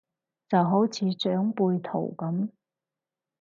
[0.49, 2.49] 就好似長輩圖咁